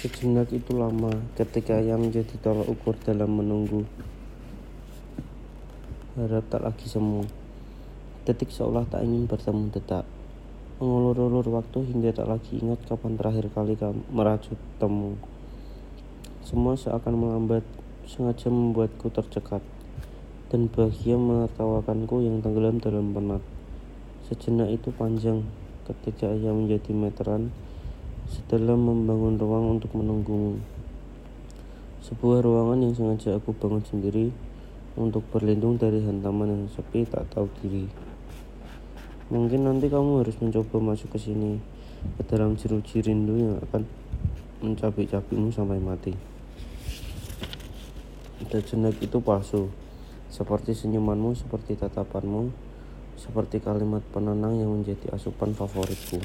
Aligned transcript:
Sejenak 0.00 0.48
itu 0.48 0.72
lama, 0.72 1.12
ketika 1.36 1.76
ia 1.76 1.92
menjadi 1.92 2.32
tolak 2.40 2.72
ukur 2.72 2.96
dalam 3.04 3.36
menunggu. 3.36 3.84
Harap 6.16 6.48
tak 6.48 6.64
lagi 6.64 6.88
semu. 6.88 7.28
Detik 8.24 8.48
seolah 8.48 8.88
tak 8.88 9.04
ingin 9.04 9.28
bertemu 9.28 9.68
detak. 9.68 10.08
Mengulur-ulur 10.80 11.44
waktu 11.52 11.84
hingga 11.84 12.16
tak 12.16 12.32
lagi 12.32 12.64
ingat 12.64 12.80
kapan 12.88 13.20
terakhir 13.20 13.52
kali 13.52 13.76
kamu 13.76 14.00
merajut 14.08 14.56
temu. 14.80 15.20
Semua 16.48 16.80
seakan 16.80 17.20
melambat, 17.20 17.68
sengaja 18.08 18.48
membuatku 18.48 19.12
tercekat. 19.12 19.60
Dan 20.48 20.72
bahagia 20.72 21.20
menertawakanku 21.20 22.24
yang 22.24 22.40
tenggelam 22.40 22.80
dalam 22.80 23.12
penat. 23.12 23.44
Sejenak 24.32 24.72
itu 24.72 24.96
panjang, 24.96 25.44
ketika 25.84 26.32
ia 26.32 26.56
menjadi 26.56 26.88
meteran, 26.96 27.52
setelah 28.30 28.78
membangun 28.78 29.34
ruang 29.34 29.76
untuk 29.76 29.90
menunggumu. 29.98 30.62
Sebuah 32.06 32.46
ruangan 32.46 32.86
yang 32.86 32.94
sengaja 32.94 33.42
aku 33.42 33.50
bangun 33.58 33.82
sendiri 33.82 34.30
untuk 34.94 35.26
berlindung 35.34 35.74
dari 35.74 35.98
hantaman 36.06 36.46
yang 36.46 36.64
sepi 36.70 37.02
tak 37.10 37.26
tahu 37.34 37.50
diri. 37.58 37.90
Mungkin 39.34 39.66
nanti 39.66 39.90
kamu 39.90 40.22
harus 40.22 40.38
mencoba 40.38 40.78
masuk 40.78 41.14
ke 41.14 41.18
sini, 41.18 41.58
ke 42.18 42.22
dalam 42.30 42.54
jeruji 42.54 43.02
rindu 43.02 43.34
yang 43.34 43.56
akan 43.66 43.82
mencabik-cabikmu 44.62 45.50
sampai 45.50 45.82
mati. 45.82 46.14
Sejenak 48.50 48.98
itu 48.98 49.22
palsu, 49.22 49.70
seperti 50.26 50.74
senyumanmu, 50.74 51.38
seperti 51.38 51.78
tatapanmu, 51.78 52.50
seperti 53.14 53.62
kalimat 53.62 54.02
penenang 54.10 54.58
yang 54.58 54.74
menjadi 54.74 55.14
asupan 55.14 55.54
favoritku. 55.54 56.18